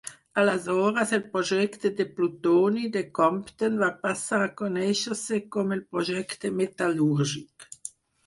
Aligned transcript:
Aleshores, 0.41 1.11
el 1.17 1.19
projecte 1.33 1.91
de 1.99 2.05
plutoni 2.19 2.87
de 2.95 3.03
Compton 3.19 3.77
va 3.83 3.91
passar 4.07 4.41
a 4.45 4.49
conèixer-se 4.63 5.39
com 5.57 5.75
el 5.77 5.85
Projecte 5.97 6.51
Metal·lúrgic. 6.63 7.69